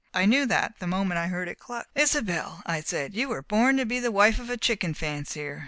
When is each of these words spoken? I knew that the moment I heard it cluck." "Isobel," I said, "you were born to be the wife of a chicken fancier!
I 0.15 0.25
knew 0.25 0.47
that 0.47 0.73
the 0.79 0.87
moment 0.87 1.19
I 1.19 1.27
heard 1.27 1.47
it 1.47 1.59
cluck." 1.59 1.85
"Isobel," 1.95 2.63
I 2.65 2.81
said, 2.81 3.13
"you 3.13 3.29
were 3.29 3.43
born 3.43 3.77
to 3.77 3.85
be 3.85 3.99
the 3.99 4.11
wife 4.11 4.39
of 4.39 4.49
a 4.49 4.57
chicken 4.57 4.95
fancier! 4.95 5.59